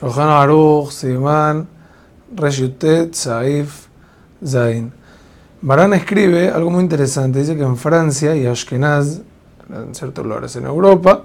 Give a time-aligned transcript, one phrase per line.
[0.00, 1.66] Shohan Aruch, Siman,
[2.34, 3.88] Reshutet, Saif,
[4.44, 4.92] Zain.
[5.62, 7.40] Marán escribe algo muy interesante.
[7.40, 9.22] Dice que en Francia y Ashkenaz,
[9.68, 11.22] en ciertos lugares en Europa,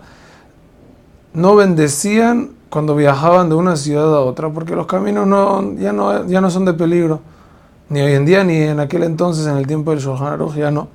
[1.33, 6.25] no bendecían cuando viajaban de una ciudad a otra, porque los caminos no, ya, no,
[6.25, 7.19] ya no son de peligro.
[7.89, 10.71] Ni hoy en día, ni en aquel entonces, en el tiempo del Shohan Aruch, ya
[10.71, 10.87] no.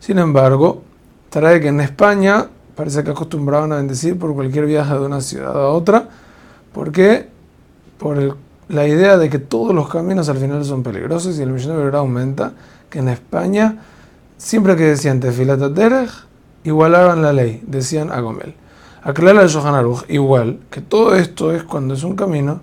[0.00, 0.82] Sin embargo,
[1.30, 5.54] trae que en España parece que acostumbraban a bendecir por cualquier viaje de una ciudad
[5.54, 6.08] a otra,
[6.74, 7.28] porque
[7.98, 8.36] por
[8.68, 12.52] la idea de que todos los caminos al final son peligrosos y el verdad aumenta,
[12.90, 13.78] que en España,
[14.36, 16.10] siempre que decían Tefilat Derech,
[16.64, 18.54] igualaban la ley, decían Agomel.
[19.02, 22.60] Aclara el Shohan Aruch, igual, que todo esto es cuando es un camino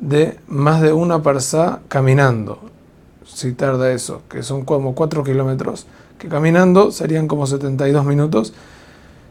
[0.00, 2.60] de más de una parsa caminando,
[3.24, 5.86] si tarda eso, que son como 4 kilómetros,
[6.18, 8.54] que caminando serían como 72 minutos,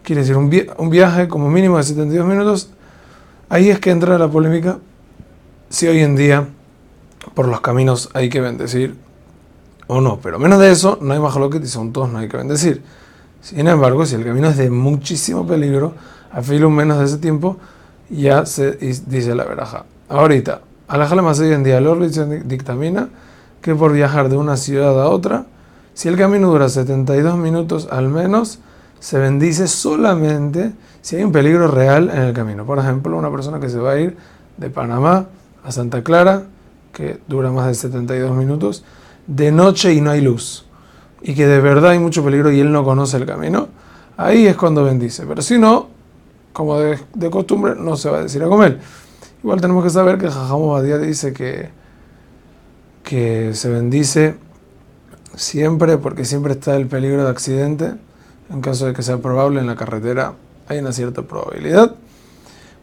[0.03, 2.69] quiere decir un, un viaje como mínimo de 72 minutos,
[3.49, 4.79] ahí es que entra la polémica
[5.69, 6.47] si hoy en día
[7.33, 8.95] por los caminos hay que bendecir
[9.87, 12.27] o no, pero menos de eso no hay más lo que son todos no hay
[12.27, 12.83] que bendecir.
[13.41, 15.93] Sin embargo, si el camino es de muchísimo peligro,
[16.31, 17.57] a filo menos de ese tiempo,
[18.09, 19.85] ya se dice la veraja.
[20.09, 23.09] Ahorita, alajale más hoy en día, el dictamina
[23.61, 25.45] que por viajar de una ciudad a otra,
[25.93, 28.59] si el camino dura 72 minutos al menos,
[28.99, 32.65] se bendice solamente si hay un peligro real en el camino.
[32.65, 34.17] Por ejemplo, una persona que se va a ir
[34.57, 35.27] de Panamá
[35.63, 36.43] a Santa Clara,
[36.91, 38.83] que dura más de 72 minutos,
[39.27, 40.65] de noche y no hay luz,
[41.21, 43.67] y que de verdad hay mucho peligro y él no conoce el camino,
[44.17, 45.25] ahí es cuando bendice.
[45.25, 45.87] Pero si no,
[46.53, 48.79] como de, costumbre, no se va a decir a comer.
[49.43, 51.69] Igual tenemos que saber que Jajamo Badía dice que,
[53.03, 54.37] que se bendice
[55.35, 57.93] siempre porque siempre está el peligro de accidente.
[58.49, 60.33] En caso de que sea probable en la carretera,
[60.67, 61.95] hay una cierta probabilidad.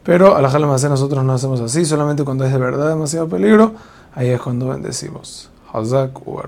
[0.02, 3.74] Pero a la jalmacén nosotros no hacemos así, solamente cuando es de verdad demasiado peligro,
[4.14, 5.50] ahí es cuando bendecimos.
[5.72, 6.40] Hazak u